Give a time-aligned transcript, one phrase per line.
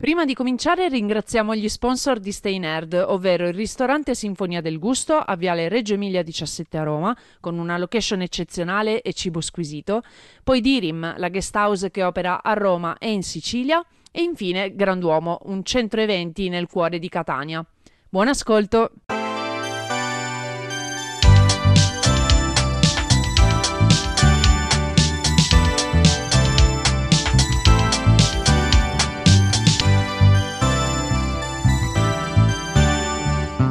[0.00, 5.16] Prima di cominciare ringraziamo gli sponsor di Stay Nerd, ovvero il ristorante Sinfonia del Gusto
[5.16, 10.02] a Viale Reggio Emilia 17 a Roma, con una location eccezionale e cibo squisito,
[10.44, 15.40] poi Dirim, la guest house che opera a Roma e in Sicilia, e infine Granduomo,
[15.46, 17.66] un centro eventi nel cuore di Catania.
[18.08, 18.92] Buon ascolto!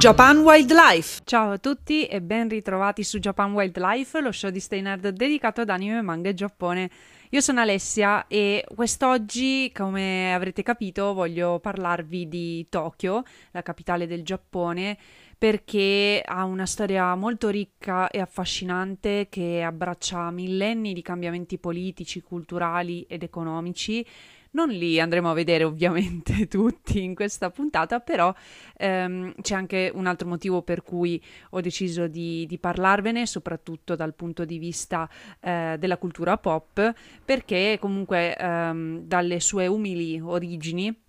[0.07, 1.23] Japan Wildlife.
[1.25, 5.69] Ciao a tutti e ben ritrovati su Japan Wildlife, lo show di Stay dedicato ad
[5.69, 6.89] anime, manga e Giappone.
[7.31, 13.21] Io sono Alessia e quest'oggi, come avrete capito, voglio parlarvi di Tokyo,
[13.51, 14.97] la capitale del Giappone,
[15.37, 23.01] perché ha una storia molto ricca e affascinante che abbraccia millenni di cambiamenti politici, culturali
[23.09, 24.05] ed economici
[24.51, 28.33] non li andremo a vedere ovviamente tutti in questa puntata, però
[28.75, 34.13] ehm, c'è anche un altro motivo per cui ho deciso di, di parlarvene, soprattutto dal
[34.13, 41.05] punto di vista eh, della cultura pop, perché comunque ehm, dalle sue umili origini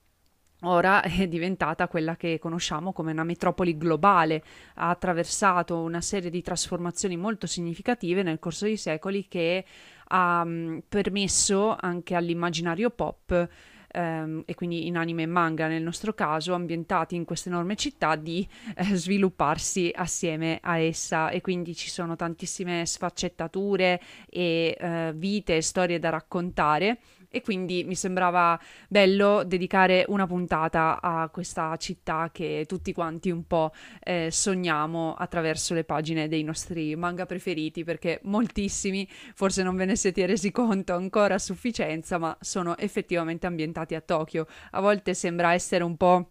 [0.63, 4.43] ora è diventata quella che conosciamo come una metropoli globale,
[4.75, 9.65] ha attraversato una serie di trasformazioni molto significative nel corso dei secoli che
[10.09, 13.49] ha um, permesso anche all'immaginario pop
[13.91, 18.17] Um, e quindi in anime e manga nel nostro caso, ambientati in questa enorme città,
[18.17, 21.31] di eh, svilupparsi assieme a essa.
[21.31, 23.99] E quindi ci sono tantissime sfaccettature
[24.29, 26.99] e uh, vite e storie da raccontare
[27.31, 33.47] e quindi mi sembrava bello dedicare una puntata a questa città che tutti quanti un
[33.47, 39.85] po' eh, sogniamo attraverso le pagine dei nostri manga preferiti perché moltissimi forse non ve
[39.85, 44.47] ne siete resi conto ancora a sufficienza ma sono effettivamente ambientati a Tokyo.
[44.71, 46.31] A volte sembra essere un po'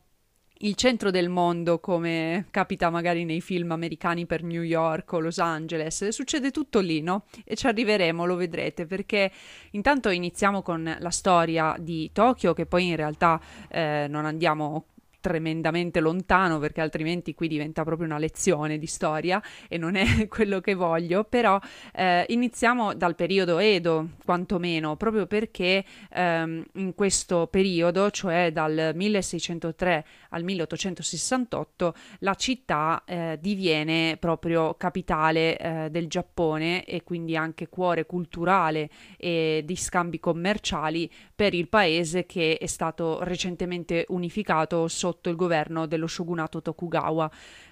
[0.60, 5.40] il centro del mondo come capita magari nei film americani per New York o Los
[5.40, 7.26] Angeles, succede tutto lì, no?
[7.44, 9.32] E ci arriveremo, lo vedrete, perché
[9.72, 13.40] intanto iniziamo con la storia di Tokyo, che poi in realtà
[13.70, 14.86] eh, non andiamo
[15.28, 20.62] tremendamente lontano perché altrimenti qui diventa proprio una lezione di storia e non è quello
[20.62, 21.60] che voglio, però
[21.94, 25.84] eh, iniziamo dal periodo Edo, quantomeno, proprio perché
[26.14, 35.58] ehm, in questo periodo, cioè dal 1603 al 1868, la città eh, diviene proprio capitale
[35.58, 42.26] eh, del Giappone e quindi anche cuore culturale e di scambi commerciali per il paese
[42.26, 47.30] che è stato recentemente unificato sotto il governo dello shogunato Tokugawa.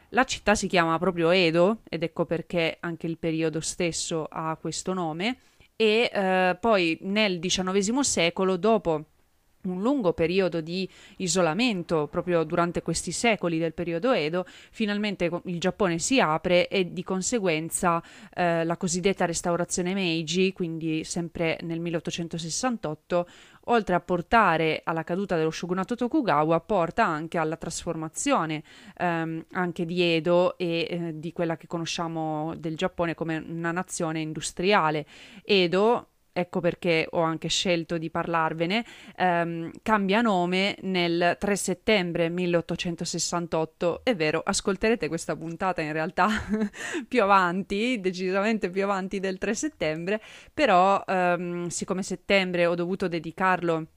[0.10, 4.94] La città si chiama proprio Edo ed ecco perché anche il periodo stesso ha questo
[4.94, 5.38] nome
[5.76, 9.06] e eh, poi nel XIX secolo, dopo
[9.68, 10.88] un lungo periodo di
[11.18, 17.04] isolamento proprio durante questi secoli del periodo Edo, finalmente il Giappone si apre e di
[17.04, 18.02] conseguenza
[18.34, 23.28] eh, la cosiddetta restaurazione Meiji, quindi sempre nel 1868,
[23.66, 28.64] oltre a portare alla caduta dello shogunato Tokugawa, porta anche alla trasformazione
[28.98, 34.20] ehm, anche di Edo e eh, di quella che conosciamo del Giappone come una nazione
[34.20, 35.06] industriale.
[35.44, 38.86] Edo ecco perché ho anche scelto di parlarvene,
[39.16, 44.02] ehm, cambia nome nel 3 settembre 1868.
[44.04, 46.28] È vero, ascolterete questa puntata in realtà
[47.08, 50.22] più avanti, decisamente più avanti del 3 settembre,
[50.54, 53.88] però ehm, siccome settembre ho dovuto dedicarlo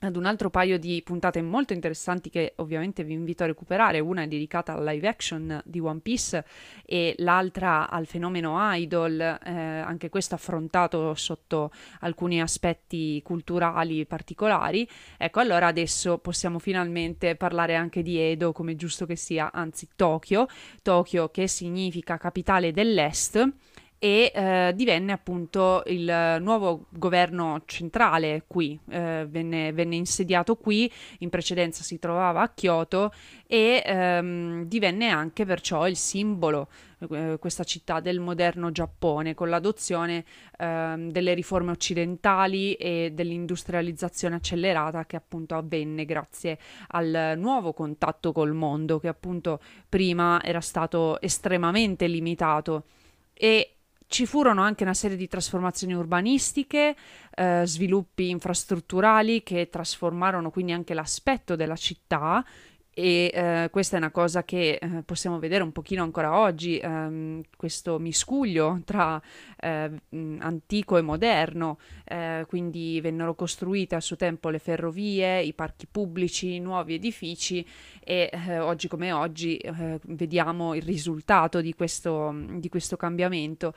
[0.00, 3.98] ad un altro paio di puntate molto interessanti che ovviamente vi invito a recuperare.
[3.98, 6.44] Una è dedicata al live action di One Piece
[6.84, 14.88] e l'altra al fenomeno idol, eh, anche questo affrontato sotto alcuni aspetti culturali particolari.
[15.16, 20.46] Ecco, allora adesso possiamo finalmente parlare anche di Edo, come giusto che sia, anzi Tokyo,
[20.82, 23.52] Tokyo che significa capitale dell'est
[23.98, 31.30] e eh, divenne appunto il nuovo governo centrale qui, eh, venne, venne, insediato qui, in
[31.30, 33.12] precedenza si trovava a Kyoto
[33.46, 36.68] e ehm, divenne anche perciò il simbolo,
[37.10, 40.24] eh, questa città del moderno Giappone, con l'adozione
[40.58, 46.58] ehm, delle riforme occidentali e dell'industrializzazione accelerata che appunto avvenne grazie
[46.88, 52.84] al nuovo contatto col mondo che appunto prima era stato estremamente limitato
[53.34, 53.77] e
[54.08, 56.96] ci furono anche una serie di trasformazioni urbanistiche,
[57.34, 62.44] eh, sviluppi infrastrutturali che trasformarono quindi anche l'aspetto della città
[62.98, 67.42] e eh, questa è una cosa che eh, possiamo vedere un pochino ancora oggi, ehm,
[67.56, 69.22] questo miscuglio tra
[69.56, 69.90] eh,
[70.40, 76.58] antico e moderno, eh, quindi vennero costruite a suo tempo le ferrovie, i parchi pubblici,
[76.58, 77.64] nuovi edifici
[78.02, 83.74] e eh, oggi come oggi eh, vediamo il risultato di questo, di questo cambiamento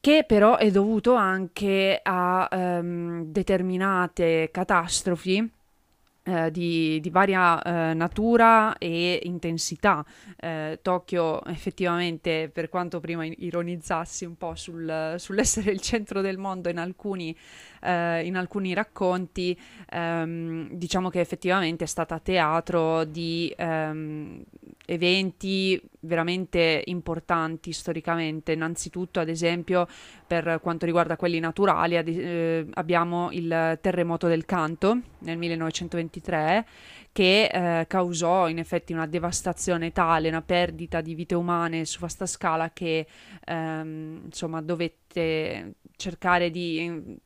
[0.00, 5.50] che però è dovuto anche a um, determinate catastrofi
[6.24, 10.04] eh, di, di, varia eh, natura e intensità.
[10.40, 16.68] Eh, Tokyo effettivamente, per quanto prima ironizzassi un po' sul, sull'essere il centro del mondo
[16.68, 17.36] in alcuni,
[17.82, 19.58] eh, in alcuni racconti,
[19.90, 24.42] ehm, diciamo che effettivamente è stata teatro di ehm,
[24.86, 28.52] eventi veramente importanti storicamente.
[28.52, 29.86] Innanzitutto, ad esempio,
[30.26, 36.66] per quanto riguarda quelli naturali, ad, eh, abbiamo il terremoto del Canto nel 1923
[37.12, 42.26] che eh, causò in effetti una devastazione tale, una perdita di vite umane su vasta
[42.26, 43.06] scala che
[43.44, 47.16] ehm, insomma dovette cercare di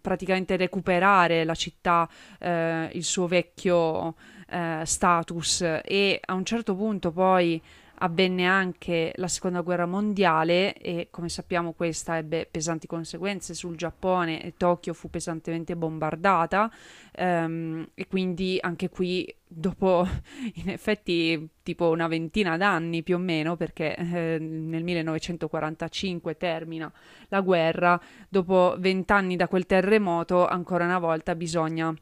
[0.00, 4.14] praticamente recuperare la città, eh, il suo vecchio
[4.52, 5.80] eh, status.
[5.84, 7.60] E a un certo punto poi
[8.02, 14.42] avvenne anche la seconda guerra mondiale e come sappiamo questa ebbe pesanti conseguenze sul Giappone
[14.42, 16.70] e Tokyo fu pesantemente bombardata.
[17.12, 20.06] Ehm, e quindi anche qui dopo
[20.54, 26.92] in effetti tipo una ventina d'anni più o meno perché eh, nel 1945 termina
[27.28, 31.94] la guerra dopo vent'anni da quel terremoto ancora una volta bisogna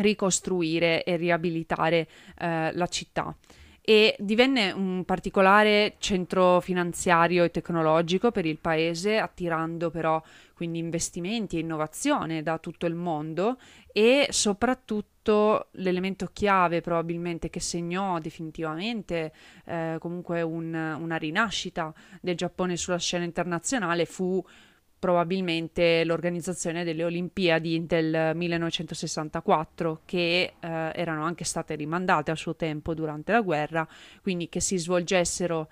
[0.00, 2.08] ricostruire e riabilitare
[2.38, 3.34] eh, la città.
[3.80, 10.22] E divenne un particolare centro finanziario e tecnologico per il paese, attirando però
[10.52, 13.56] quindi investimenti e innovazione da tutto il mondo
[13.90, 19.32] e soprattutto l'elemento chiave probabilmente che segnò definitivamente
[19.64, 24.44] eh, comunque un, una rinascita del Giappone sulla scena internazionale fu
[24.98, 32.94] probabilmente l'organizzazione delle Olimpiadi del 1964 che eh, erano anche state rimandate a suo tempo
[32.94, 33.86] durante la guerra,
[34.22, 35.68] quindi che si svolgessero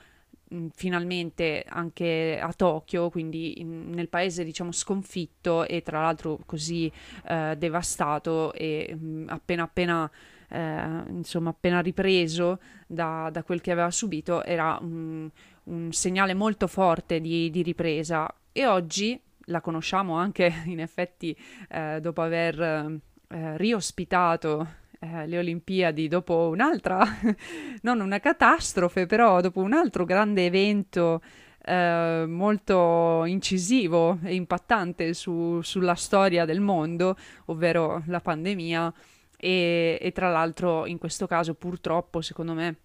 [0.49, 6.91] mh, finalmente anche a Tokyo, quindi in, nel paese diciamo sconfitto e tra l'altro così
[7.29, 10.11] eh, devastato e mh, appena appena
[10.49, 15.29] eh, insomma appena ripreso da, da, quel che aveva subito era un,
[15.67, 18.33] un segnale molto forte di, di ripresa.
[18.53, 21.37] E oggi la conosciamo anche in effetti
[21.69, 27.05] eh, dopo aver eh, riospitato eh, le Olimpiadi dopo un'altra,
[27.83, 31.21] non una catastrofe, però dopo un altro grande evento
[31.63, 37.17] eh, molto incisivo e impattante su, sulla storia del mondo,
[37.47, 38.93] ovvero la pandemia.
[39.39, 42.77] E, e tra l'altro in questo caso purtroppo secondo me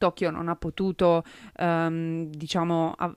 [0.00, 1.22] Tokyo non ha potuto,
[1.58, 3.14] um, diciamo, a-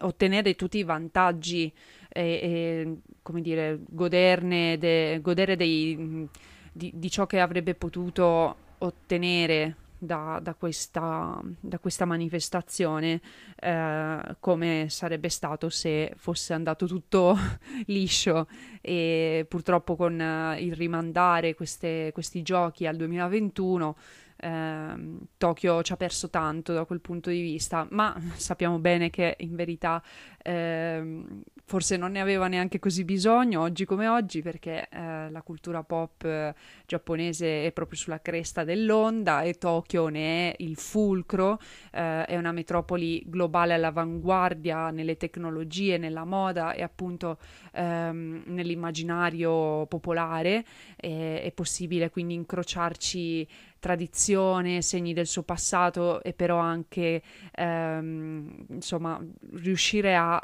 [0.00, 1.72] ottenere tutti i vantaggi
[2.08, 6.28] e, e come dire, goderne, de- godere dei,
[6.72, 13.20] di, di, ciò che avrebbe potuto ottenere da, da, questa, da questa, manifestazione
[13.54, 17.36] eh, come sarebbe stato se fosse andato tutto
[17.86, 18.48] liscio.
[18.80, 23.96] E purtroppo con uh, il rimandare queste, questi giochi al 2021
[24.40, 29.36] eh, Tokyo ci ha perso tanto da quel punto di vista, ma sappiamo bene che
[29.40, 30.02] in verità
[30.42, 31.24] eh,
[31.64, 36.24] forse non ne aveva neanche così bisogno oggi come oggi perché eh, la cultura pop
[36.24, 36.54] eh,
[36.86, 41.60] giapponese è proprio sulla cresta dell'onda e Tokyo ne è il fulcro,
[41.92, 47.38] eh, è una metropoli globale all'avanguardia nelle tecnologie, nella moda e appunto
[47.72, 50.64] ehm, nell'immaginario popolare,
[50.96, 53.46] è possibile quindi incrociarci
[53.80, 57.22] tradizione, segni del suo passato e però anche
[57.52, 59.20] ehm, insomma
[59.54, 60.40] riuscire a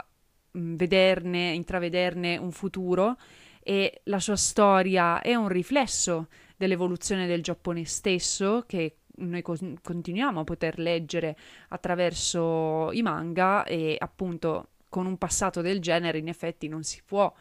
[0.50, 3.16] mh, vederne, intravederne un futuro.
[3.62, 10.40] E la sua storia è un riflesso dell'evoluzione del Giappone stesso che noi co- continuiamo
[10.40, 11.36] a poter leggere
[11.68, 17.32] attraverso i manga e appunto con un passato del genere in effetti non si può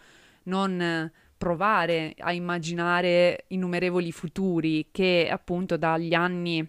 [0.46, 1.12] non
[1.46, 6.68] provare a immaginare innumerevoli futuri che appunto dagli anni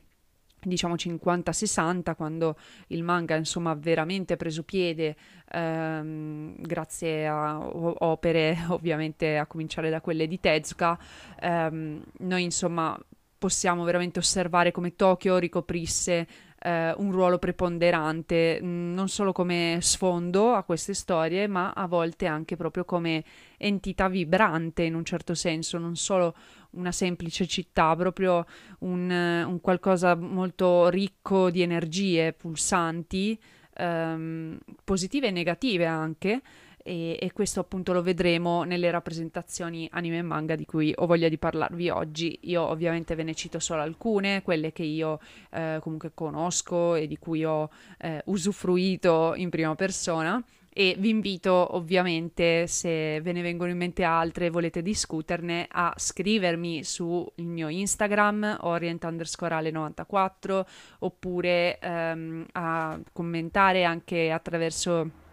[0.61, 5.17] diciamo 50-60 quando il manga insomma ha veramente preso piede
[5.51, 10.99] ehm, grazie a opere ovviamente a cominciare da quelle di Tezuka
[11.41, 12.99] ehm, noi insomma
[13.39, 16.27] possiamo veramente osservare come Tokyo ricoprisse
[16.59, 22.27] eh, un ruolo preponderante, mm, non solo come sfondo a queste storie, ma a volte
[22.27, 23.25] anche proprio come
[23.57, 26.35] entità vibrante in un certo senso, non solo
[26.71, 28.45] una semplice città, proprio
[28.81, 33.39] un, un qualcosa molto ricco di energie pulsanti,
[33.75, 36.43] ehm, positive e negative anche
[36.87, 41.29] e, e, questo appunto lo vedremo nelle rappresentazioni anime e manga di cui ho voglia
[41.29, 42.39] di parlarvi oggi.
[42.43, 45.19] Io ovviamente ve ne cito solo alcune, quelle che io
[45.51, 50.43] eh, comunque conosco e di cui ho eh, usufruito in prima persona
[50.79, 55.93] e vi invito ovviamente se ve ne vengono in mente altre e volete discuterne a
[55.97, 60.67] scrivermi sul mio Instagram orient underscore 94
[60.99, 65.25] oppure ehm, a commentare anche attraverso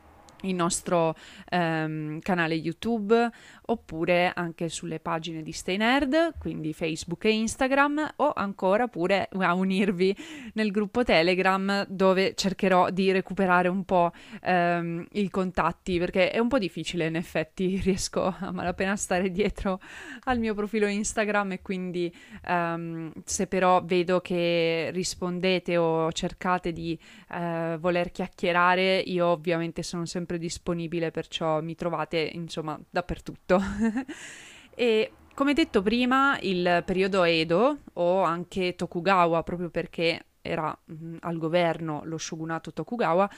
[0.43, 1.15] il nostro
[1.49, 3.29] ehm, canale YouTube
[3.65, 9.53] oppure anche sulle pagine di Stay Nerd, quindi Facebook e Instagram, o ancora pure a
[9.53, 10.15] unirvi
[10.53, 16.47] nel gruppo Telegram dove cercherò di recuperare un po' ehm, i contatti perché è un
[16.47, 19.79] po' difficile in effetti, riesco a malapena stare dietro
[20.23, 22.13] al mio profilo Instagram e quindi
[22.45, 26.97] ehm, se però vedo che rispondete o cercate di
[27.31, 33.61] eh, voler chiacchierare, io ovviamente sono sempre disponibile, perciò mi trovate insomma dappertutto tutto.
[34.75, 41.15] e come detto prima, il periodo Edo o anche Tokugawa, proprio perché era mh, mm,
[41.21, 43.29] al governo lo shogunato Tokugawa,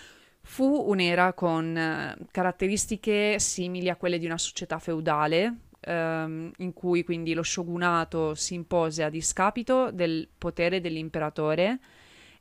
[0.42, 7.04] fu un'era con eh, caratteristiche simili a quelle di una società feudale, ehm, in cui
[7.04, 11.80] quindi lo shogunato si impose a discapito del potere dell'imperatore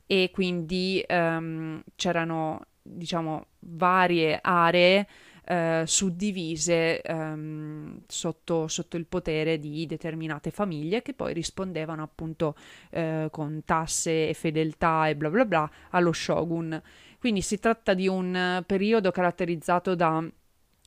[0.05, 5.07] e quindi ehm, c'erano, diciamo, varie aree
[5.45, 12.55] eh, suddivise ehm, sotto, sotto, il potere di determinate famiglie che poi rispondevano appunto
[12.91, 16.81] eh, con tasse e fedeltà e bla bla bla allo shogun.
[17.19, 20.23] Quindi si tratta di un periodo caratterizzato da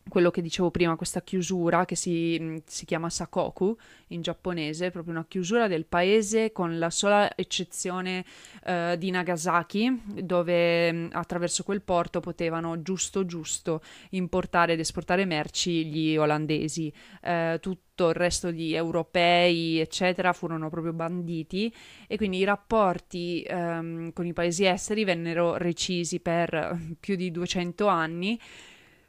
[0.09, 3.77] quello che dicevo prima, questa chiusura che si, mm, si, chiama Sakoku
[4.09, 8.25] in giapponese, proprio una chiusura del paese con la sola eccezione
[8.65, 15.87] uh, di Nagasaki, dove mm, attraverso quel porto potevano giusto giusto importare ed esportare merci
[15.87, 16.93] gli olandesi.
[17.23, 21.73] Uh, tutto il resto di europei, eccetera, furono proprio banditi
[22.07, 27.87] e quindi i rapporti um, con i paesi esteri vennero recisi per più di 200
[27.87, 28.39] anni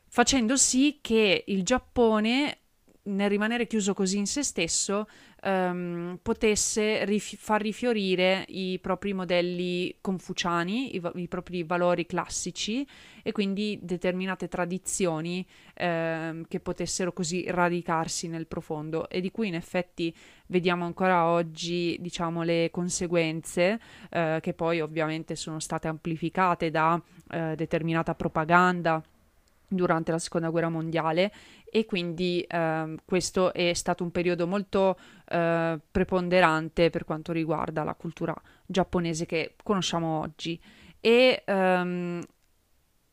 [0.10, 2.58] facendo sì che il Giappone,
[3.04, 5.08] nel rimanere chiuso così in se stesso,
[5.44, 12.86] um, potesse rif- far rifiorire i propri modelli confuciani, i, va- i, propri valori classici
[13.24, 15.46] e quindi determinate tradizioni
[15.80, 20.14] um, che potessero così radicarsi nel profondo e di cui in effetti
[20.48, 23.80] vediamo ancora oggi diciamo le conseguenze
[24.12, 29.02] uh, che poi ovviamente sono state amplificate da uh, determinata propaganda
[29.70, 31.32] durante la seconda guerra mondiale
[31.72, 34.98] e quindi eh, questo è stato un periodo molto
[35.30, 38.36] eh, preponderante per quanto riguarda la cultura
[38.66, 40.60] giapponese che conosciamo oggi.
[41.00, 42.22] E um,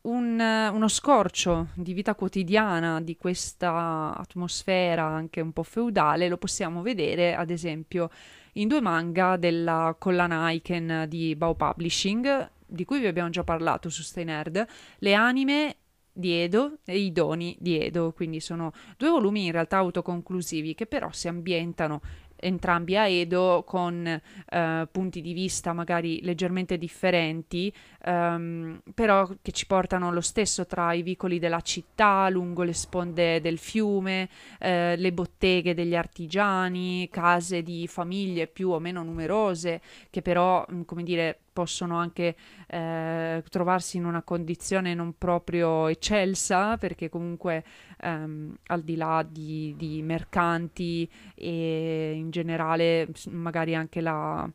[0.01, 6.81] un, uno scorcio di vita quotidiana di questa atmosfera anche un po' feudale lo possiamo
[6.81, 8.09] vedere ad esempio
[8.53, 13.89] in due manga della collana Aiken di Bao Publishing di cui vi abbiamo già parlato
[13.89, 14.65] su Stay Nerd,
[14.99, 15.75] Le anime
[16.17, 20.87] di Edo e i doni di Edo, quindi sono due volumi in realtà autoconclusivi che
[20.87, 22.01] però si ambientano
[22.39, 29.65] entrambi a Edo con eh, punti di vista magari leggermente differenti, ehm, però che ci
[29.65, 34.29] portano lo stesso tra i vicoli della città, lungo le sponde del fiume,
[34.59, 40.81] eh, le botteghe degli artigiani, case di famiglie più o meno numerose, che però, mm,
[40.83, 42.35] come dire, possono anche
[42.67, 47.63] eh, trovarsi in una condizione non proprio eccelsa, perché comunque
[47.97, 54.49] ehm, al di là di, di, mercanti e in generale magari anche la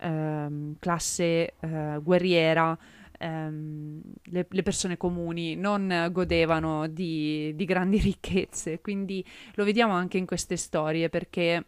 [0.00, 2.76] ehm, classe eh, guerriera,
[3.18, 9.24] ehm, le, le, persone comuni non godevano di, di grandi ricchezze, quindi
[9.54, 11.64] lo vediamo anche in queste storie perché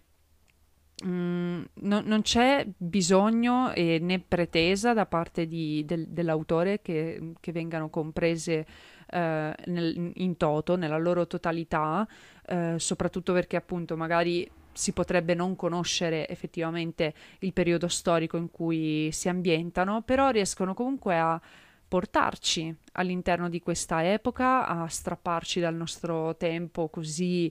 [1.07, 7.89] Mm, no, non c'è bisogno né pretesa da parte di, del, dell'autore che, che, vengano
[7.89, 8.67] comprese
[9.11, 12.07] eh, nel, in toto, nella loro totalità,
[12.47, 19.11] eh, soprattutto perché appunto magari si potrebbe non conoscere effettivamente il periodo storico in cui
[19.13, 21.41] si ambientano, però riescono comunque a
[21.89, 27.51] portarci all'interno di questa epoca, a strapparci dal nostro tempo così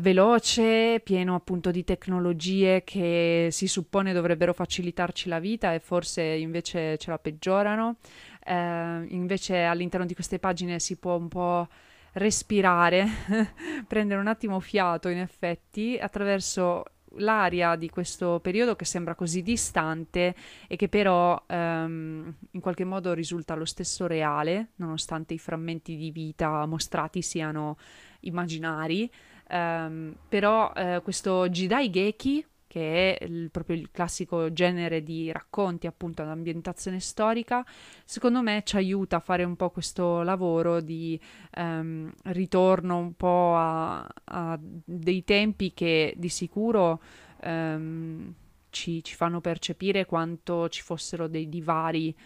[0.00, 6.98] veloce, pieno appunto di tecnologie che si suppone dovrebbero facilitarci la vita e forse invece
[6.98, 7.96] ce la peggiorano.
[8.44, 11.68] Eh, invece all'interno di queste pagine si può un po'
[12.12, 13.06] respirare,
[13.86, 16.84] prendere un attimo fiato in effetti attraverso
[17.14, 20.34] l'aria di questo periodo che sembra così distante
[20.68, 26.10] e che però um, in qualche modo risulta lo stesso reale, nonostante i frammenti di
[26.10, 27.76] vita mostrati siano
[28.20, 29.10] immaginari.
[29.50, 35.88] Um, però uh, questo Jidai Geki, che è il, proprio il classico genere di racconti
[35.88, 37.64] appunto ad ambientazione storica,
[38.04, 41.20] secondo me ci aiuta a fare un po' questo lavoro di
[41.56, 47.02] um, ritorno un po' a, a, dei tempi che di sicuro
[47.42, 48.32] um,
[48.70, 52.16] ci, ci, fanno percepire quanto ci fossero dei divari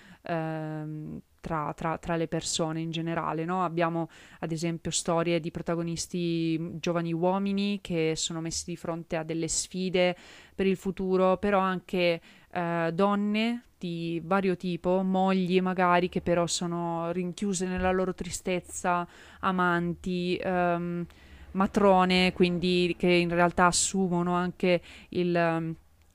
[1.45, 3.45] tra, tra, tra, le persone in generale.
[3.45, 3.65] No?
[3.65, 4.09] Abbiamo
[4.41, 10.17] ad esempio storie di protagonisti giovani uomini che sono messi di fronte a delle sfide
[10.55, 12.19] per il futuro, però anche
[12.51, 19.07] eh, donne di vario tipo, mogli magari che però sono rinchiuse nella loro tristezza,
[19.41, 20.41] amanti.
[20.43, 21.07] Um,
[21.53, 25.73] matrone, quindi che in realtà assumono anche il um,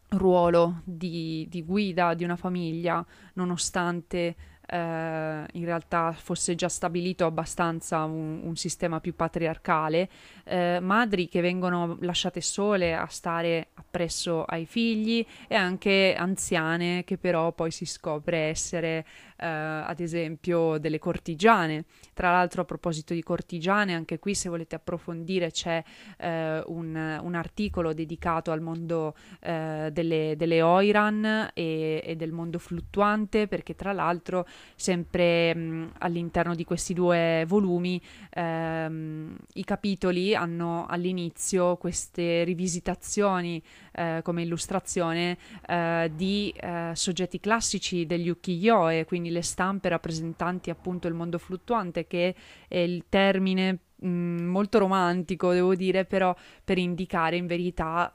[0.10, 3.06] ruolo di, di, guida di una famiglia,
[3.36, 4.36] nonostante
[4.70, 10.10] eh, in realtà fosse già stabilito abbastanza un, un sistema più patriarcale,
[10.44, 17.18] eh, madri che vengono lasciate sole a stare appresso ai figli e anche anziane che
[17.18, 19.06] però poi si scopre essere
[19.40, 21.86] eh, ad esempio delle cortigiane.
[22.14, 25.82] Tra l'altro a proposito di cortigiane, anche qui se volete approfondire c'è
[26.18, 32.60] eh, un, un, articolo dedicato al mondo eh, delle, delle Oiran e, e, del mondo
[32.60, 40.86] fluttuante perché tra l'altro sempre mh, all'interno di questi due volumi ehm, i capitoli hanno
[40.88, 43.62] all'inizio queste rivisitazioni
[43.94, 51.08] eh, come illustrazione eh, di eh, soggetti classici degli ukiyo-e, quindi le stampe rappresentanti appunto
[51.08, 52.36] il mondo fluttuante, che
[52.68, 58.12] è il termine mm, molto romantico, devo dire, però per indicare in verità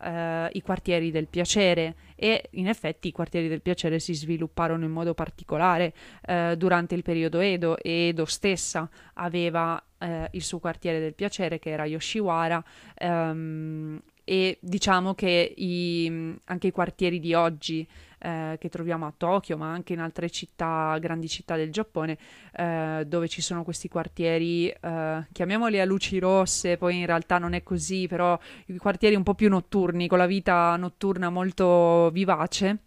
[0.48, 1.94] eh, i quartieri del piacere.
[2.16, 5.92] E in effetti i quartieri del piacere si svilupparono in modo particolare
[6.26, 7.76] eh, durante il periodo Edo.
[7.78, 12.62] E Edo stessa aveva eh, il suo quartiere del piacere che era Yoshiwara
[12.94, 17.86] ehm, e diciamo che i, anche i quartieri di oggi
[18.24, 22.16] eh, che troviamo a Tokyo, ma anche in altre città, grandi città del Giappone,
[22.56, 27.52] eh, dove ci sono questi quartieri, eh, chiamiamoli a luci rosse, poi in realtà non
[27.52, 32.78] è così, però i quartieri un po' più notturni, con la vita notturna molto vivace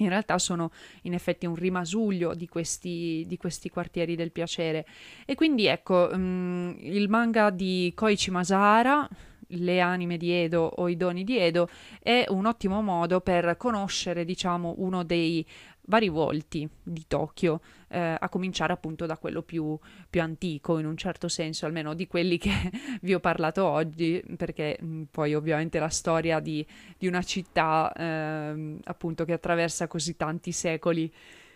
[0.00, 0.70] in realtà sono
[1.02, 4.86] in effetti un rimasuglio di questi, di questi quartieri del piacere.
[5.26, 9.06] E quindi ecco, um, il manga di Koichi Masahara,
[9.50, 11.68] le anime di Edo o i doni di Edo
[12.02, 15.46] è un ottimo modo per conoscere, diciamo, uno dei
[15.90, 19.76] vari volti di Tokyo, eh, a cominciare appunto da quello più,
[20.08, 22.50] più, antico, in un certo senso, almeno di quelli che
[23.02, 26.64] vi ho parlato oggi, perché mh, mm, poi ovviamente la storia di,
[26.96, 31.12] di una città eh, appunto che attraversa così tanti secoli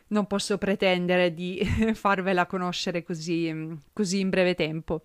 [0.08, 5.02] non posso pretendere di farvela conoscere così, mm, così in breve tempo.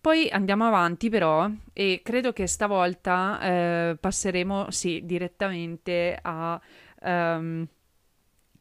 [0.00, 6.60] Poi andiamo avanti però e credo che stavolta eh, passeremo sì, direttamente a
[7.02, 7.66] um,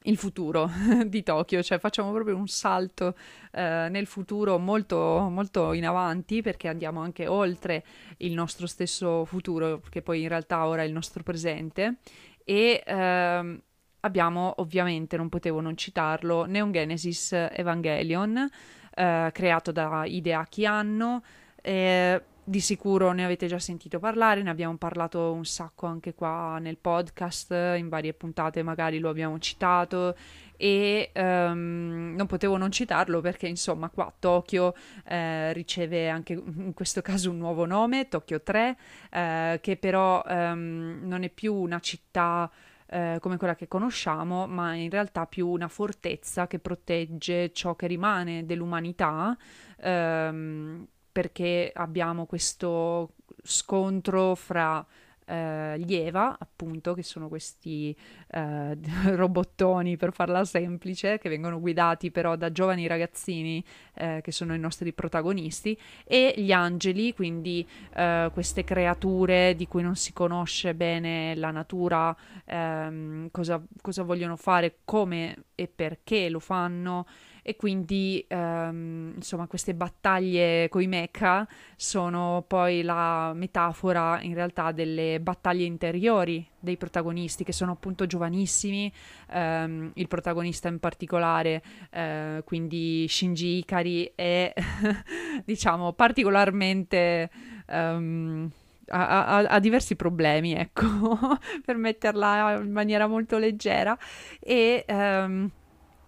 [0.07, 0.69] il futuro
[1.05, 3.15] di Tokyo, cioè facciamo proprio un salto
[3.51, 7.83] eh, nel futuro molto, molto in avanti perché andiamo anche oltre
[8.17, 11.97] il nostro stesso futuro, che poi in realtà ora è il nostro presente.
[12.43, 13.61] E ehm,
[13.99, 18.49] abbiamo ovviamente, non potevo non citarlo, Neon Genesis Evangelion
[18.97, 21.23] eh, creato da Hideaki Anno.
[21.61, 26.59] Eh, di sicuro ne avete già sentito parlare, ne abbiamo parlato un sacco anche qua
[26.61, 30.15] nel podcast, in varie puntate magari lo abbiamo citato
[30.55, 34.73] e um, non potevo non citarlo perché insomma qua Tokyo
[35.05, 38.77] eh, riceve anche in questo caso un nuovo nome, Tokyo 3,
[39.11, 42.49] eh, che però um, non è più una città
[42.89, 47.87] eh, come quella che conosciamo, ma in realtà più una fortezza che protegge ciò che
[47.87, 49.37] rimane dell'umanità,
[49.77, 54.85] ehm, perché abbiamo questo scontro fra
[55.27, 57.95] eh, gli Eva, appunto, che sono questi
[58.29, 58.77] eh,
[59.15, 63.63] robottoni, per farla semplice, che vengono guidati però da giovani ragazzini,
[63.95, 69.81] eh, che sono i nostri protagonisti, e gli angeli, quindi eh, queste creature di cui
[69.81, 76.39] non si conosce bene la natura, ehm, cosa, cosa vogliono fare, come e perché lo
[76.39, 77.05] fanno
[77.47, 85.21] e quindi ehm, insomma queste battaglie coi mecha sono poi la metafora in realtà delle
[85.21, 88.91] battaglie interiori dei protagonisti che sono appunto giovanissimi,
[89.29, 94.53] ehm, il protagonista in particolare, eh, quindi Shinji Ikari è
[95.45, 97.29] diciamo particolarmente...
[97.67, 98.51] Um,
[98.89, 100.85] ha, ha, diversi problemi, ecco,
[101.65, 103.97] per metterla in maniera molto leggera.
[104.39, 105.51] E um,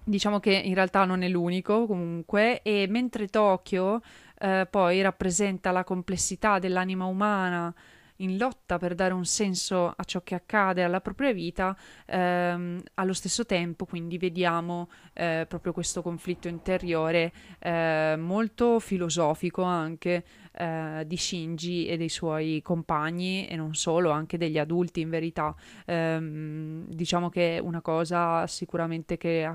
[0.10, 4.02] Diciamo che in realtà non è l'unico comunque, e mentre Tokyo
[4.40, 7.72] eh, poi rappresenta la complessità dell'anima umana
[8.20, 13.14] in lotta per dare un senso a ciò che accade alla propria vita, ehm, allo
[13.14, 21.16] stesso tempo quindi vediamo eh, proprio questo conflitto interiore eh, molto filosofico anche eh, di
[21.16, 25.56] Shinji e dei suoi compagni e non solo, anche degli adulti in verità.
[25.86, 29.50] Ehm, diciamo che una cosa sicuramente che,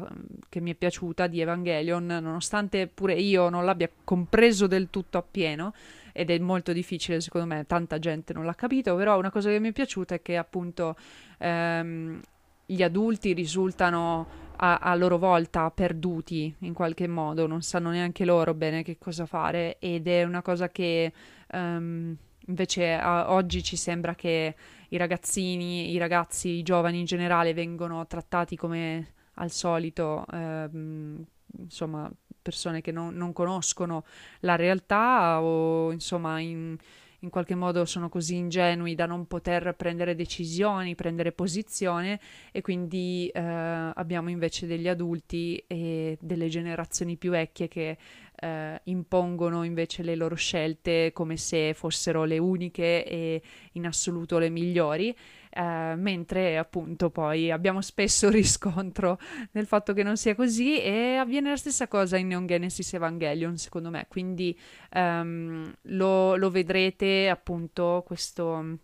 [0.48, 5.74] che mi è piaciuta di Evangelion, nonostante pure io non l'abbia compreso del tutto appieno,
[6.16, 9.58] ed è molto difficile secondo me, tanta gente non l'ha capito, però una cosa che
[9.58, 10.94] mi è piaciuta è che appunto
[11.38, 12.20] ehm,
[12.66, 18.54] gli adulti risultano a, a, loro volta perduti in qualche modo, non sanno neanche loro
[18.54, 21.12] bene che cosa fare ed è una cosa che
[21.52, 24.54] um, invece a, oggi ci sembra che
[24.90, 31.24] i ragazzini, i ragazzi, i giovani in generale vengono trattati come al solito, um,
[31.58, 32.08] insomma,
[32.44, 34.04] persone che non, non conoscono
[34.40, 36.76] la realtà o insomma in,
[37.20, 42.20] in qualche modo sono così ingenui da non poter prendere decisioni, prendere posizione
[42.52, 47.96] e quindi eh, abbiamo invece degli adulti e delle generazioni più vecchie che
[48.36, 53.42] eh, impongono invece le loro scelte come se fossero le uniche e
[53.72, 55.14] in assoluto le migliori
[55.56, 59.18] eh, mentre appunto poi abbiamo spesso riscontro
[59.52, 63.56] del fatto che non sia così e avviene la stessa cosa in Neon Genesis Evangelion
[63.56, 64.58] secondo me, quindi
[64.94, 68.78] um, lo, lo vedrete appunto questo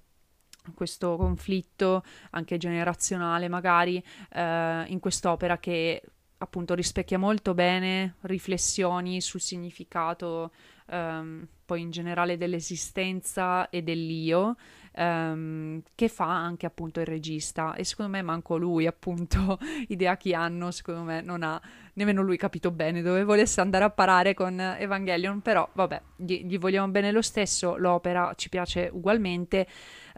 [0.75, 6.03] questo conflitto anche generazionale magari eh, in quest'opera che
[6.43, 10.53] appunto rispecchia molto bene riflessioni sul significato
[10.87, 14.57] um, poi in generale dell'esistenza e dell'io
[14.93, 17.75] ehm, che fa anche appunto il regista.
[17.75, 21.61] E secondo me manco lui appunto idea chi hanno secondo me non ha
[21.95, 26.59] nemmeno lui capito bene dove volesse andare a parare con Evangelion però vabbè gli, gli
[26.59, 29.67] vogliamo bene lo stesso l'opera ci piace ugualmente.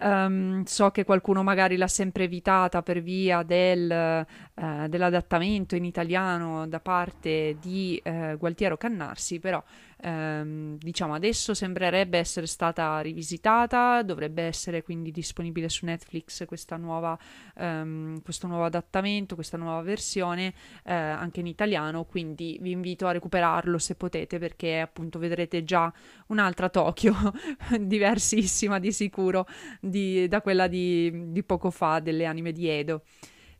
[0.00, 6.66] Um, so che qualcuno magari l'ha sempre evitata per via del, uh, dell'adattamento in italiano
[6.66, 9.62] da parte di uh, Gualtiero Cannarsi, però
[10.02, 16.44] um, diciamo adesso sembrerebbe essere stata rivisitata, dovrebbe essere quindi disponibile su Netflix
[16.76, 17.18] nuova,
[17.56, 23.12] um, questo nuovo adattamento, questa nuova versione uh, anche in italiano, quindi vi invito a
[23.12, 25.92] recuperarlo se potete perché appunto vedrete già
[26.28, 27.14] un'altra Tokyo
[27.80, 29.46] diversissima di sicuro
[29.80, 33.02] di, da quella di, di, poco fa delle anime di Edo.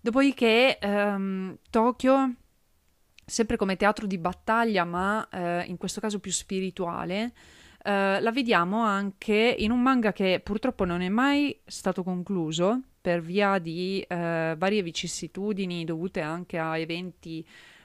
[0.00, 2.35] Dopodiché um, Tokyo,
[3.33, 7.33] sempre come teatro di battaglia, ma uh, in questo caso più spirituale,
[7.85, 13.23] uh, la vediamo anche in un manga che purtroppo non è mai stato concluso per
[13.23, 17.45] via di uh, varie vicissitudini dovute anche a eventi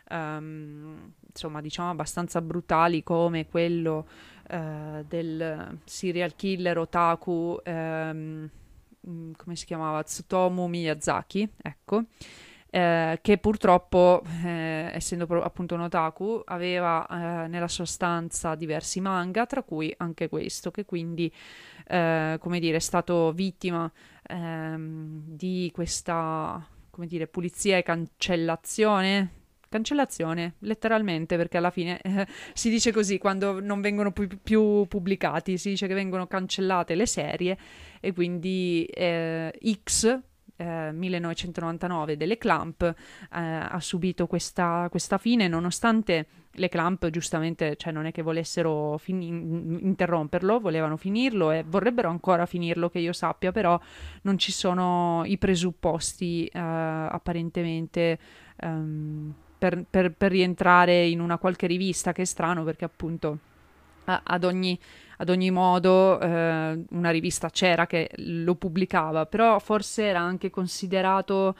[0.09, 4.05] um, insomma diciamo abbastanza brutali come quello
[4.51, 8.49] uh, del serial killer otaku um,
[9.37, 10.03] come si chiamava?
[10.03, 12.03] Tsutomu Miyazaki ecco
[12.77, 19.01] eh, che purtroppo, eh, essendo pro- appunto un otaku, aveva eh, nella sua stanza diversi
[19.01, 21.31] manga, tra cui anche questo, che quindi,
[21.87, 23.91] eh, come dire, è stato vittima
[24.27, 29.31] ehm, di questa, come dire, pulizia e cancellazione.
[29.69, 35.57] Cancellazione, letteralmente, perché alla fine eh, si dice così quando non vengono più, più, pubblicati,
[35.57, 37.57] si dice che vengono cancellate le serie
[37.99, 39.51] e quindi eh,
[39.83, 40.21] X,
[40.57, 42.95] eh, 1999 delle Clamp, eh,
[43.29, 49.77] ha subito questa, questa, fine, nonostante le Clamp giustamente, cioè non è che volessero fin-
[49.81, 53.79] interromperlo, volevano finirlo e vorrebbero ancora finirlo, che io sappia, però
[54.23, 58.19] non ci sono i presupposti eh, apparentemente.
[58.61, 63.39] Um, per, per, per, rientrare in una qualche rivista, che è strano perché appunto
[64.07, 64.77] a, ad, ogni,
[65.17, 71.55] ad, ogni, modo eh, una rivista c'era che lo pubblicava, però forse era anche considerato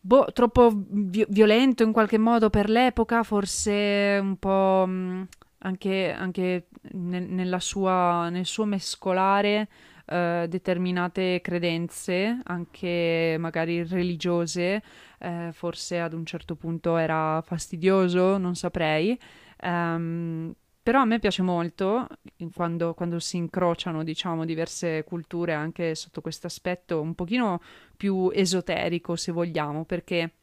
[0.00, 6.66] boh, troppo vi- violento in qualche modo per l'epoca, forse un po' mh, anche, anche
[6.92, 9.68] nel, sua, nel suo mescolare
[10.06, 14.82] eh, determinate credenze, anche magari religiose,
[15.18, 19.18] eh, forse ad un certo punto era fastidioso, non saprei.
[19.62, 20.54] Um,
[20.86, 22.06] però a me piace molto
[22.54, 27.60] quando, quando, si incrociano, diciamo, diverse culture anche sotto questo aspetto un pochino
[27.96, 30.34] più esoterico, se vogliamo, perché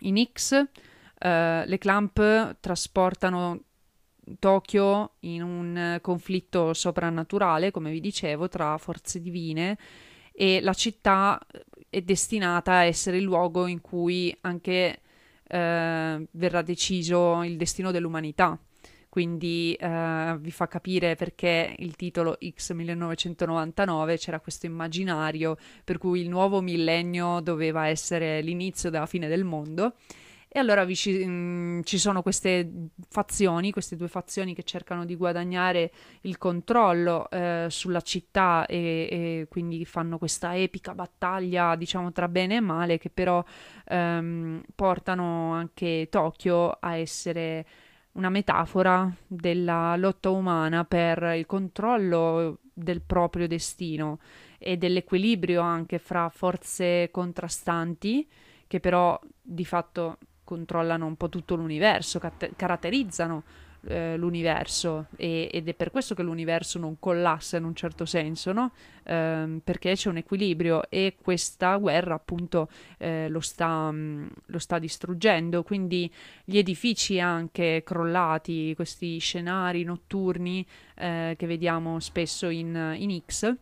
[0.00, 0.52] in X
[1.18, 3.62] eh, le Clamp trasportano
[4.38, 9.78] Tokyo in un conflitto soprannaturale, come vi dicevo, tra forze divine
[10.30, 11.40] e la città
[11.88, 15.00] è destinata a essere il luogo in cui anche
[15.42, 18.58] eh, verrà deciso il destino dell'umanità
[19.14, 26.20] quindi eh, vi fa capire perché il titolo X 1999 c'era questo immaginario per cui
[26.20, 29.94] il nuovo millennio doveva essere l'inizio della fine del mondo.
[30.48, 32.68] E allora ci, mh, mm, ci, sono queste
[33.08, 39.46] fazioni, queste due fazioni che cercano di guadagnare il controllo eh, sulla città e, e,
[39.48, 43.44] quindi fanno questa epica battaglia, diciamo, tra bene e male, che però
[43.86, 47.64] ehm, portano anche Tokyo a essere
[48.14, 54.18] una metafora della lotta umana per il controllo del proprio destino
[54.58, 58.26] e dell'equilibrio anche fra forze contrastanti
[58.66, 62.20] che però di fatto controllano un po' tutto l'universo,
[62.56, 63.42] caratterizzano
[63.86, 68.52] eh, l'universo e, ed è per questo che l'universo non collassa in un certo senso,
[68.52, 68.72] no?
[69.04, 72.68] Eh, perché c'è un equilibrio e questa guerra appunto
[72.98, 76.10] eh, lo, sta, mh, mm, lo sta distruggendo, quindi
[76.44, 80.66] gli edifici anche crollati, questi scenari notturni
[80.96, 83.56] eh, che vediamo spesso in, in X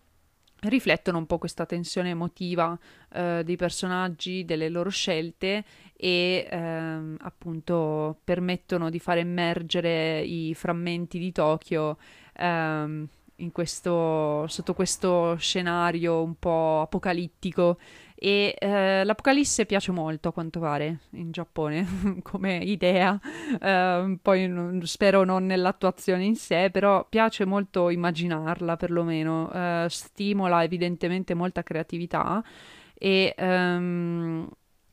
[0.63, 2.79] riflettono un po' questa tensione emotiva
[3.13, 5.65] eh, dei personaggi, delle loro scelte
[6.03, 11.97] e ehm, appunto permettono di far emergere i frammenti di Tokyo
[12.33, 13.07] ehm,
[13.53, 17.79] questo, sotto questo scenario un po' apocalittico.
[18.17, 21.87] E eh, l'Apocalisse piace molto a quanto pare in Giappone
[22.23, 23.19] come idea,
[23.61, 30.65] eh, poi non, spero non nell'attuazione in sé, però piace molto immaginarla perlomeno, eh, stimola
[30.65, 32.43] evidentemente molta creatività
[32.95, 34.49] e ehm,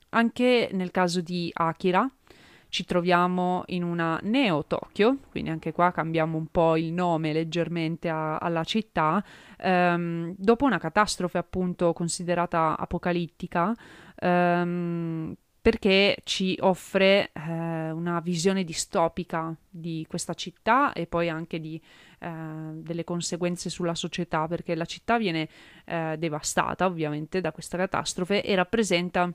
[0.09, 2.09] anche nel caso di Akira
[2.69, 8.09] ci troviamo in una Neo Tokyo, quindi anche qua cambiamo un po' il nome leggermente
[8.09, 9.23] a, alla città,
[9.57, 13.75] ehm, dopo una catastrofe appunto considerata apocalittica,
[14.15, 21.81] ehm, perché ci offre eh, una visione distopica di questa città e poi anche di,
[22.19, 22.29] eh,
[22.75, 25.49] delle conseguenze sulla società, perché la città viene
[25.85, 29.31] eh, devastata ovviamente da questa catastrofe e rappresenta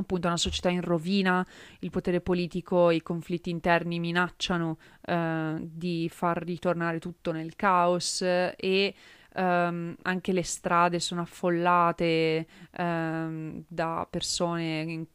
[0.00, 1.46] appunto una società in rovina,
[1.80, 8.94] il potere politico i conflitti interni minacciano eh, di far ritornare tutto nel caos e
[9.34, 15.06] ehm, anche le strade sono affollate ehm, da persone in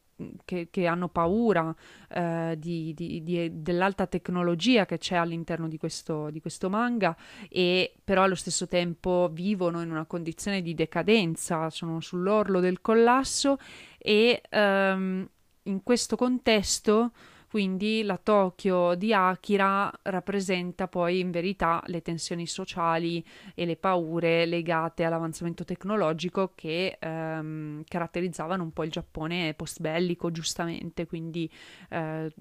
[0.46, 1.74] che, che, hanno paura
[2.10, 7.16] eh, di, di, di, dell'alta tecnologia che c'è all'interno questo, di questo, manga
[7.50, 13.58] e però allo stesso tempo vivono in una condizione di decadenza, sono sull'orlo del collasso
[14.02, 15.30] e ehm,
[15.64, 17.12] in questo contesto
[17.52, 23.22] quindi la Tokyo di Akira rappresenta poi in verità le tensioni sociali
[23.54, 31.06] e le paure legate all'avanzamento tecnologico che ehm, caratterizzavano un po' il Giappone post-bellico, giustamente,
[31.06, 31.52] quindi
[31.90, 32.34] eh,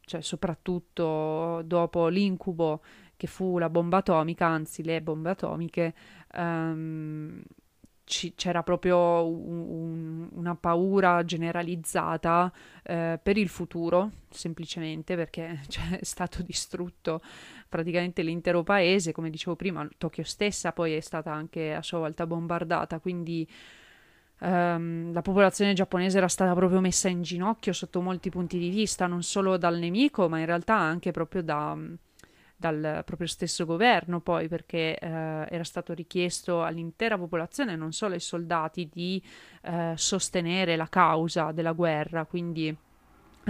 [0.00, 2.82] cioè, soprattutto dopo l'incubo
[3.16, 5.94] che fu la bomba atomica, anzi le bombe atomiche.
[6.32, 7.40] Ehm,
[8.06, 12.52] ci, c'era proprio un, un, una paura generalizzata
[12.84, 17.20] eh, per il futuro, semplicemente perché cioè, è stato distrutto
[17.68, 22.26] praticamente l'intero paese, come dicevo prima, Tokyo stessa poi è stata anche a sua volta
[22.26, 23.46] bombardata, quindi
[24.38, 29.06] Um, la popolazione giapponese era stata proprio messa in ginocchio sotto molti punti di vista,
[29.06, 31.74] non solo dal nemico, ma in realtà anche proprio da,
[32.56, 38.20] dal proprio stesso governo, poi perché eh, era stato richiesto all'intera popolazione, non solo ai
[38.20, 39.22] soldati, di
[39.62, 42.76] eh, sostenere la causa della guerra, quindi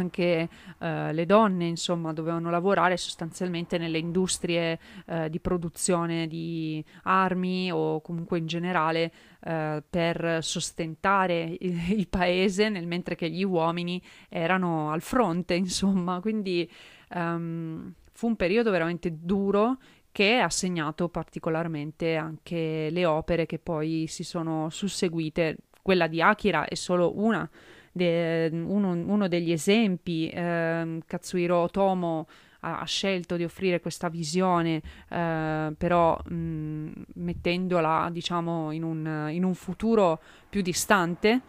[0.01, 7.71] anche eh, le donne insomma dovevano lavorare sostanzialmente nelle industrie eh, di produzione di armi
[7.73, 14.03] o comunque in generale eh, per sostentare il, il, paese nel mentre che gli uomini
[14.29, 16.21] erano al fronte insomma.
[16.21, 16.71] Quindi
[17.14, 19.76] um, fu un periodo veramente duro
[20.11, 25.59] che ha segnato particolarmente anche le opere che poi si sono susseguite.
[25.83, 27.48] Quella di Akira è solo una,
[27.92, 30.31] de, uno, uno, degli esempi.
[30.31, 32.26] Eh, Katsuhiro Otomo
[32.61, 39.44] ha, ha scelto di offrire questa visione, eh, però mh, mettendola diciamo in un, in
[39.44, 41.42] un futuro più distante.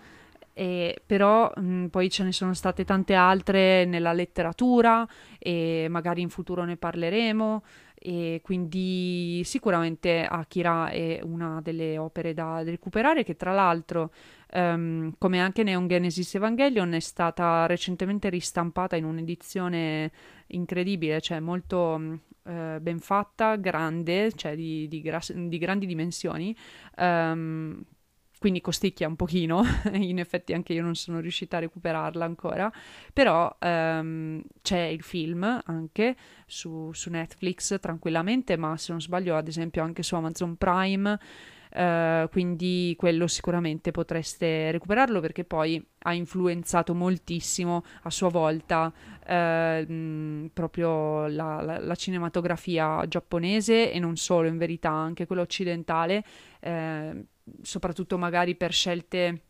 [0.60, 6.30] E, però mh, poi ce ne sono state tante altre nella letteratura e magari in
[6.30, 13.54] futuro ne parleremo e quindi sicuramente Akira è una delle opere da recuperare che tra
[13.54, 14.12] l'altro
[14.54, 20.12] um, come anche Neon Genesis Evangelion è stata recentemente ristampata in un'edizione
[20.48, 22.02] incredibile, cioè molto
[22.44, 26.56] uh, ben fatta, grande, cioè di, di, gra- di grandi dimensioni.
[26.98, 27.84] Um,
[28.40, 32.72] quindi costicchia un pochino, in effetti anche io non sono riuscita a recuperarla ancora,
[33.12, 39.48] però um, c'è il film anche su, su, Netflix tranquillamente, ma se non sbaglio ad
[39.48, 41.20] esempio anche su Amazon Prime,
[41.74, 48.94] uh, quindi quello sicuramente potreste recuperarlo perché poi ha influenzato moltissimo a sua volta
[49.28, 55.42] uh, mh, proprio la, la, la, cinematografia giapponese e non solo in verità, anche quella
[55.42, 56.24] occidentale.
[56.62, 57.26] Uh,
[57.62, 59.42] soprattutto magari per scelte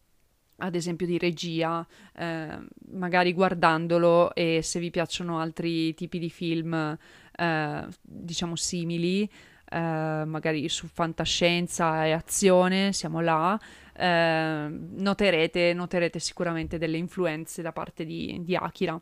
[0.58, 2.58] ad esempio di regia, eh,
[2.92, 6.98] magari guardandolo e se vi piacciono altri tipi di film,
[7.36, 9.30] eh, diciamo simili,
[9.70, 13.60] eh, magari su fantascienza e azione, siamo là,
[13.96, 19.00] eh, noterete, noterete, sicuramente delle influenze da parte di, di Akira.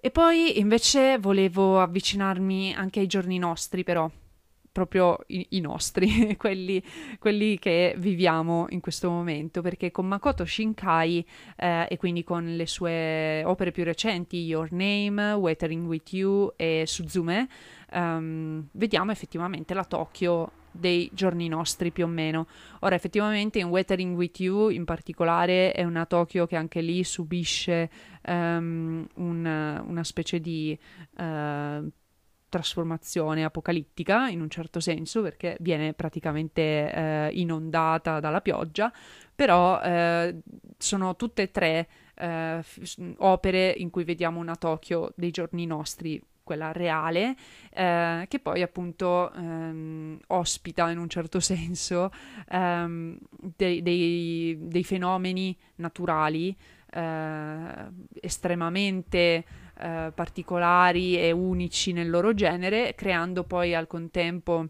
[0.00, 4.10] E poi invece volevo avvicinarmi anche ai giorni nostri, però,
[4.74, 6.82] proprio i, i nostri, quelli,
[7.20, 11.24] quelli, che viviamo in questo momento, perché con Makoto Shinkai
[11.56, 16.82] eh, e quindi con le sue opere più recenti, Your Name, Weathering with You e
[16.88, 17.48] Suzume,
[17.92, 22.48] um, vediamo effettivamente la Tokyo dei giorni nostri più o meno.
[22.80, 27.88] Ora effettivamente in Weathering with You in particolare è una Tokyo che anche lì subisce
[28.26, 30.76] um, un, una specie di
[31.18, 31.88] uh,
[32.54, 38.92] trasformazione apocalittica in un certo senso perché viene praticamente eh, inondata dalla pioggia,
[39.34, 40.36] però eh,
[40.78, 42.62] sono tutte e tre eh,
[43.16, 47.34] opere in cui vediamo una Tokyo dei giorni nostri quella reale,
[47.70, 52.12] eh, che poi appunto ehm, ospita in un certo senso
[52.50, 53.18] ehm,
[53.56, 56.54] dei, dei, dei, fenomeni naturali
[56.92, 57.90] eh,
[58.20, 59.44] estremamente
[59.78, 64.68] eh, particolari e unici nel loro genere, creando poi al contempo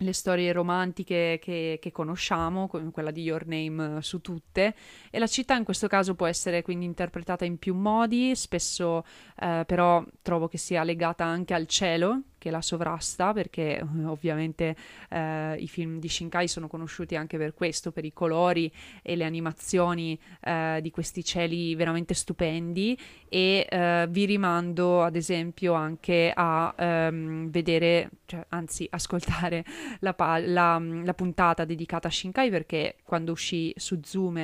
[0.00, 4.74] le storie romantiche che, che, conosciamo, come quella di Your Name su tutte,
[5.10, 9.04] e la città in questo caso può essere quindi interpretata in più modi, spesso
[9.40, 14.76] eh, però trovo che sia legata anche al cielo, che la sovrasta, perché eh, ovviamente
[15.10, 19.24] eh, i film di Shinkai sono conosciuti anche per questo, per i colori e le
[19.24, 22.96] animazioni eh, di questi cieli veramente stupendi
[23.28, 29.64] e eh, vi rimando ad esempio anche a ehm, vedere, cioè, anzi ascoltare
[30.00, 34.36] la, la, la, puntata dedicata a Shinkai perché quando uscì su Zoom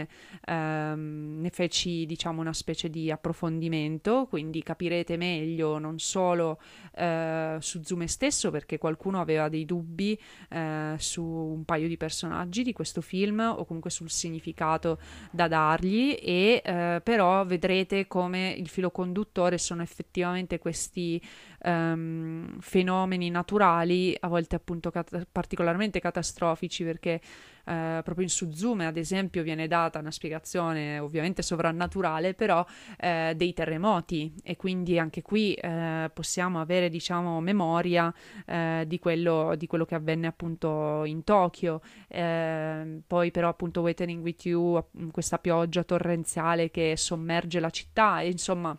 [0.44, 6.58] ehm, ne feci diciamo una specie di approfondimento, quindi capirete meglio non solo
[6.96, 12.62] eh, su Zoom stesso perché qualcuno aveva dei dubbi eh, su un paio di personaggi
[12.62, 14.98] di questo film o comunque sul significato
[15.30, 21.20] da dargli e eh, però vedrete come il filo conduttore sono effettivamente questi
[21.64, 27.20] um, fenomeni naturali a volte appunto cat- particolarmente catastrofici perché
[27.64, 32.64] eh, proprio in Suzume, ad esempio, viene data una spiegazione ovviamente sovrannaturale, però
[32.98, 38.12] eh, dei terremoti e quindi anche qui eh, possiamo avere, diciamo, memoria
[38.46, 41.80] eh, di quello, di, quello, che avvenne appunto in Tokyo.
[42.08, 48.76] Eh, poi però appunto Waiting With You, questa pioggia torrenziale che sommerge la città insomma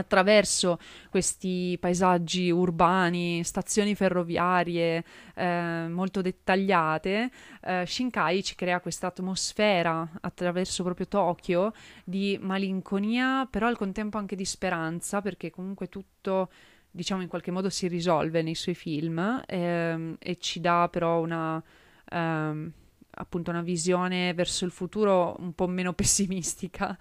[0.00, 0.78] attraverso
[1.10, 7.30] questi paesaggi urbani, stazioni ferroviarie eh, molto dettagliate,
[7.62, 11.72] eh, Shinkai ci crea questa atmosfera attraverso proprio Tokyo
[12.04, 16.50] di malinconia, però al contempo anche di speranza, perché comunque tutto
[16.90, 21.62] diciamo in qualche modo si risolve nei suoi film ehm, e ci dà però una
[22.10, 22.72] ehm,
[23.20, 26.96] appunto una visione verso il futuro un po' meno pessimistica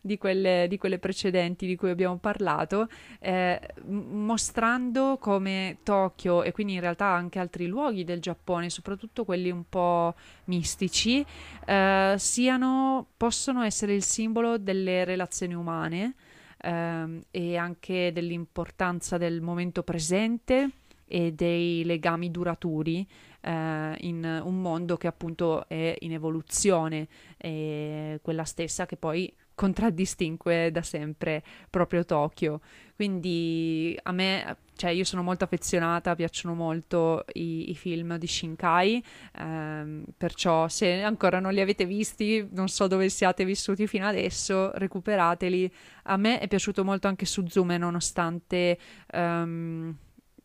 [0.00, 6.74] di quelle, di quelle precedenti di cui abbiamo parlato, eh, mostrando come Tokyo e quindi
[6.74, 11.24] in realtà anche altri luoghi del Giappone, soprattutto quelli un po' mistici,
[11.66, 16.14] eh, siano, possono essere il simbolo delle relazioni umane
[16.58, 20.70] eh, e anche dell'importanza del momento presente
[21.06, 23.06] e dei legami duraturi
[23.44, 30.70] eh, in un mondo che appunto è in evoluzione, e quella stessa che poi contraddistingue
[30.72, 32.60] da sempre proprio Tokyo.
[32.96, 39.04] Quindi a me, cioè io sono molto affezionata, piacciono molto i, i film di Shinkai,
[39.38, 44.72] ehm, perciò se ancora non li avete visti, non so dove siate vissuti fino adesso,
[44.74, 45.72] recuperateli.
[46.04, 48.78] A me è piaciuto molto anche Suzume, nonostante
[49.12, 49.94] um,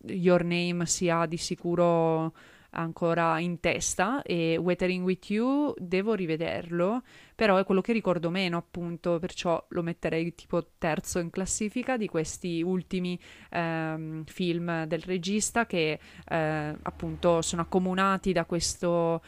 [0.06, 2.34] Your Name sia di sicuro
[2.72, 7.02] ancora in testa e Weathering with You devo rivederlo,
[7.36, 12.08] però è quello che ricordo meno appunto, perciò lo metterei tipo terzo in classifica di
[12.08, 19.20] questi ultimi ehm, film del regista che eh, appunto sono accomunati da, questa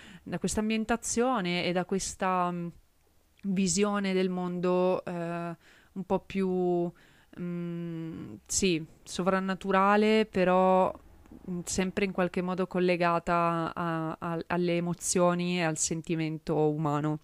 [0.56, 2.72] ambientazione e da questa mh,
[3.44, 5.12] visione del mondo eh,
[5.94, 6.92] un po' più...
[7.40, 11.11] Mm, sì, sovrannaturale, però Mm,
[11.66, 17.20] sempre in qualche modo collegata a, a, alle emozioni e al sentimento umano.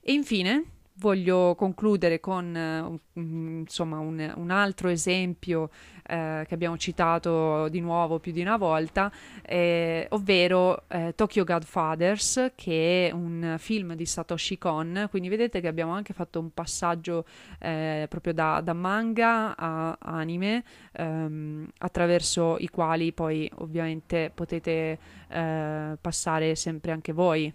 [0.00, 0.64] E infine,
[0.98, 5.70] voglio concludere con uh, insomma un, un, altro esempio
[6.08, 9.10] uh, che abbiamo citato di nuovo più di una volta,
[9.42, 15.06] eh, ovvero uh, Tokyo Godfathers, che è un film di Satoshi Kon.
[15.10, 17.24] Quindi vedete che abbiamo anche fatto un passaggio
[17.58, 20.64] proprio da, da, manga a anime,
[20.98, 24.98] um, attraverso i quali poi ovviamente potete
[25.28, 27.52] passare sempre anche voi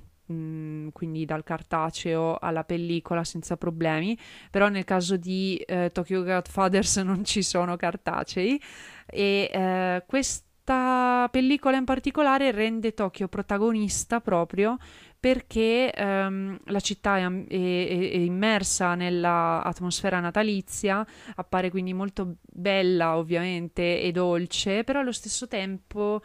[0.94, 4.18] Quindi dal cartaceo alla pellicola senza problemi,
[4.50, 8.62] però nel caso di eh, Tokyo Godfathers non ci sono cartacei
[9.06, 14.78] e eh, questa pellicola in particolare rende Tokyo protagonista proprio
[15.22, 21.06] perché ehm, la città è, è, è, immersa nell'atmosfera natalizia,
[21.36, 26.22] appare quindi molto bella ovviamente e dolce, però allo stesso tempo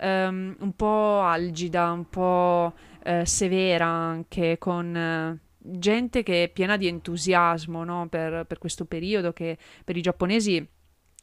[0.00, 2.72] ehm, un po' algida, un po'
[3.08, 8.06] eh, severa anche con eh, gente che è piena di entusiasmo no?
[8.08, 10.66] per, per questo periodo che per i giapponesi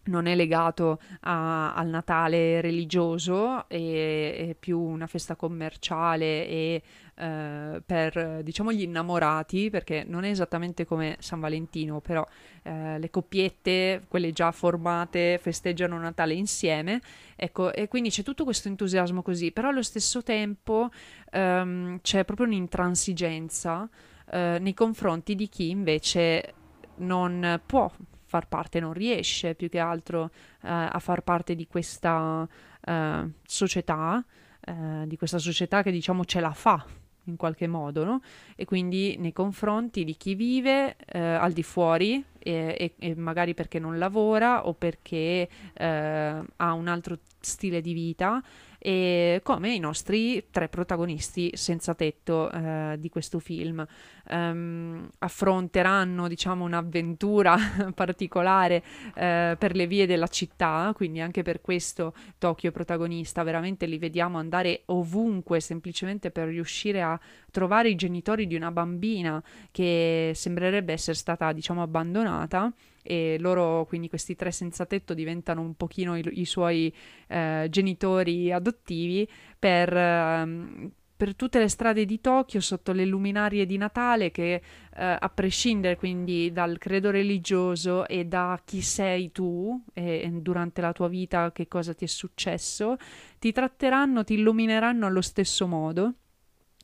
[0.05, 6.81] non è legato a, al Natale religioso, è, è, più una festa commerciale e
[7.17, 12.25] eh, per diciamo gli innamorati, perché non è esattamente come San Valentino, però
[12.63, 17.01] eh, le coppiette, quelle già formate, festeggiano Natale insieme,
[17.35, 20.89] ecco, e quindi c'è tutto questo entusiasmo così, però allo stesso tempo
[21.31, 23.89] ehm, c'è proprio un'intransigenza
[24.31, 26.53] eh, nei confronti di chi invece
[26.97, 27.91] non può
[28.35, 30.25] far parte, non riesce più che altro
[30.61, 32.45] eh, a far parte di questa
[32.81, 34.25] eh, società,
[34.59, 36.85] eh, di questa società che diciamo ce la fa
[37.27, 38.21] in qualche modo, no?
[38.55, 43.53] E quindi nei confronti di chi vive eh, al di fuori e, e, e, magari
[43.53, 48.43] perché non lavora o perché eh, ha un altro stile di vita
[48.85, 53.83] e come i nostri tre protagonisti senza tetto eh, di questo film.
[54.29, 57.57] Um, affronteranno diciamo un'avventura
[57.93, 58.83] particolare
[59.15, 64.39] eh, per le vie della città quindi anche per questo Tokyo protagonista veramente li vediamo
[64.39, 67.19] andare ovunque semplicemente per riuscire a
[67.51, 72.73] trovare i genitori di una bambina che sembrerebbe essere stata diciamo abbandonata
[73.05, 76.93] e loro, quindi questi tre senza tetto, diventano un pochino i, i suoi
[77.27, 79.27] eh, genitori adottivi
[79.57, 79.93] per...
[79.95, 84.61] Um, per tutte le strade di Tokyo sotto le luminarie di Natale che eh,
[84.95, 90.91] a prescindere quindi dal credo religioso e da chi sei tu e, e, durante la
[90.91, 92.97] tua vita che cosa ti è successo
[93.39, 96.15] ti tratteranno, ti illumineranno allo stesso modo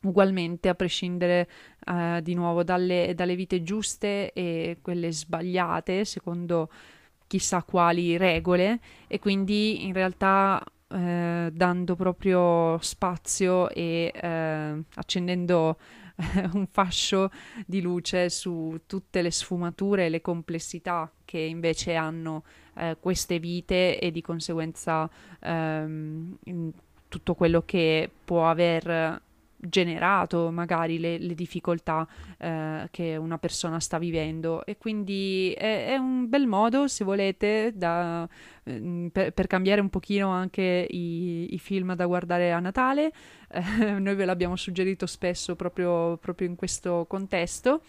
[0.04, 1.49] ugualmente a prescindere
[1.86, 6.70] uh, di nuovo dalle, dalle, vite giuste e quelle sbagliate secondo
[7.28, 8.80] chissà quali regole.
[9.08, 15.78] E quindi in realtà uh, dando proprio spazio e uh, accendendo
[16.54, 17.32] un fascio
[17.66, 22.43] di luce su tutte le sfumature e le complessità che invece hanno
[22.99, 25.08] queste vite e di conseguenza
[25.41, 26.38] um,
[27.10, 29.22] tutto quello che può aver
[29.62, 32.07] generato magari le, le difficoltà
[32.38, 34.66] eh, che una persona sta vivendo.
[34.66, 38.28] E quindi è, è un bel modo se volete da,
[38.64, 43.12] eh, per, per, cambiare un pochino anche i, i, film da guardare a Natale.
[43.51, 47.82] Eh, noi ve l'abbiamo suggerito spesso proprio, proprio in questo contesto.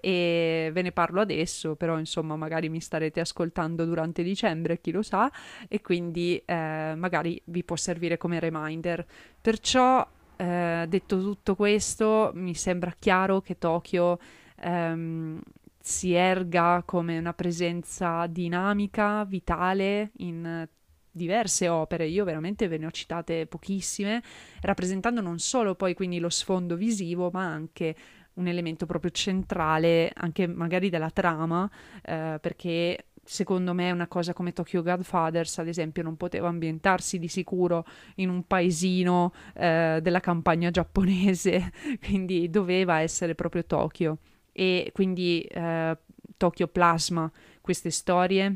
[0.00, 5.02] E ve ne parlo adesso, però insomma magari mi starete ascoltando durante dicembre, chi lo
[5.02, 5.28] sa,
[5.66, 9.04] e quindi eh, magari vi può servire come reminder.
[9.40, 10.06] Perciò
[10.38, 14.18] eh, detto tutto questo, mi sembra chiaro che Tokyo
[14.60, 15.40] ehm,
[15.80, 20.66] si erga come una presenza dinamica, vitale in
[21.10, 24.22] diverse opere, io veramente ve ne ho citate pochissime,
[24.60, 27.96] rappresentando non solo poi quindi lo sfondo visivo, ma anche
[28.34, 31.68] un elemento proprio centrale anche magari della trama,
[32.02, 37.28] eh, perché secondo me una cosa come Tokyo Godfathers, ad esempio, non poteva ambientarsi di
[37.28, 37.84] sicuro
[38.16, 41.72] in un paesino eh, della campagna giapponese,
[42.02, 44.18] quindi doveva essere proprio Tokyo.
[44.50, 45.96] E quindi eh,
[46.38, 48.54] Tokyo plasma queste storie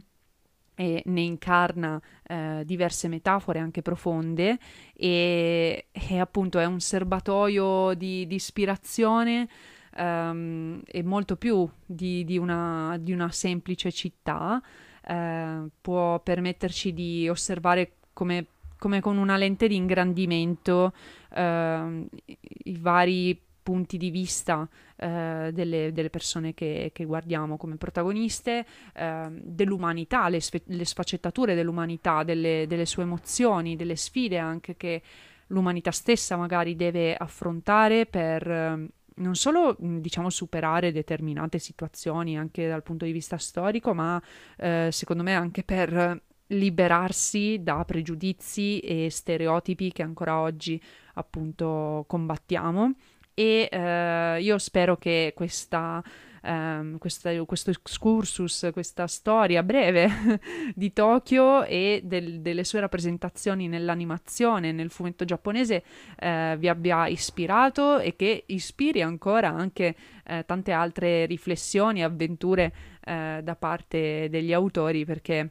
[0.75, 4.59] e ne incarna eh, diverse metafore anche profonde
[4.95, 9.49] e, e, appunto è un serbatoio di, di ispirazione
[9.97, 14.63] um, e molto più di, di, una, di una, semplice città
[15.07, 18.47] uh, può permetterci di osservare come,
[18.79, 20.93] come, con una lente di ingrandimento
[21.37, 22.09] uh,
[22.65, 29.29] i vari punti di vista eh, delle, delle, persone che, che, guardiamo come protagoniste, eh,
[29.31, 35.03] dell'umanità, le, sfe- le, sfaccettature dell'umanità, delle, delle, sue emozioni, delle sfide anche che
[35.49, 42.83] l'umanità stessa magari deve affrontare per eh, non solo diciamo superare determinate situazioni anche dal
[42.83, 44.23] punto di vista storico, ma
[44.57, 50.81] eh, secondo me anche per liberarsi da pregiudizi e stereotipi che ancora oggi
[51.15, 52.95] appunto combattiamo.
[53.35, 56.03] E eh, io spero che questa,
[56.43, 60.41] ehm, questa, questo excursus, questa storia breve
[60.75, 65.83] di Tokyo e del, delle sue rappresentazioni nell'animazione, nel fumetto giapponese
[66.19, 72.73] eh, vi abbia ispirato e che ispiri ancora anche eh, tante altre riflessioni avventure
[73.05, 75.51] eh, da parte degli autori perché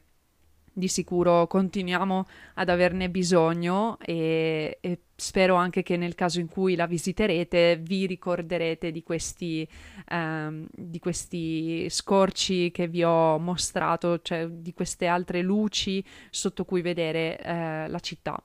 [0.74, 6.76] di sicuro continuiamo ad averne bisogno e, e, spero anche che nel caso in cui
[6.76, 9.68] la visiterete vi ricorderete di questi,
[10.10, 16.82] um, di questi scorci che vi ho mostrato, cioè di queste altre luci sotto cui
[16.82, 18.42] vedere uh, la città.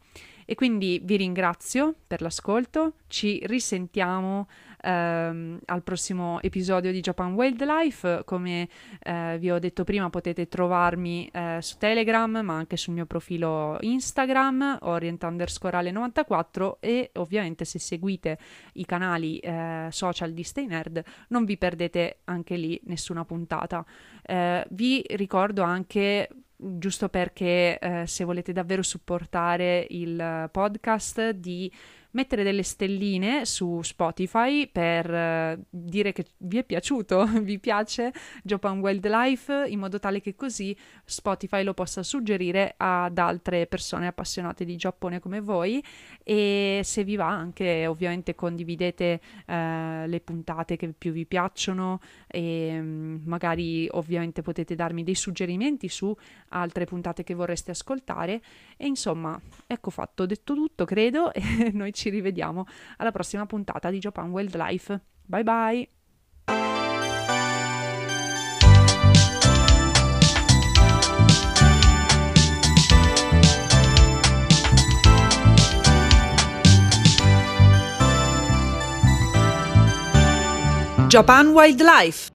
[0.48, 4.46] E quindi vi ringrazio per l'ascolto, ci risentiamo
[4.80, 8.22] ehm, al prossimo episodio di Japan Wildlife.
[8.24, 8.68] Come
[9.02, 13.76] eh, vi ho detto prima, potete trovarmi eh, su Telegram, ma anche sul mio profilo
[13.80, 18.38] Instagram, orient underscore 94 e ovviamente se seguite
[18.74, 23.84] i canali eh, social di Stay Nerd non vi perdete anche lì nessuna puntata.
[24.22, 31.70] Eh, vi ricordo anche giusto perché eh, se volete davvero supportare il podcast di
[32.16, 38.80] mettere delle stelline su Spotify per uh, dire che vi è piaciuto, vi piace Japan
[38.80, 44.76] Wildlife, in modo tale che così Spotify lo possa suggerire ad altre persone appassionate di
[44.76, 45.84] Giappone come voi.
[46.24, 49.52] E se vi va anche ovviamente condividete uh,
[50.06, 52.00] le puntate che più vi piacciono
[52.36, 56.14] e um, magari ovviamente potete darmi dei suggerimenti su
[56.50, 58.42] altre puntate che vorreste ascoltare
[58.76, 62.66] e insomma ecco fatto, detto tutto credo e noi ci rivediamo
[62.98, 65.00] alla prossima puntata di Japan Wildlife.
[65.24, 65.95] Bye bye!
[81.16, 82.22] Japan Wildlife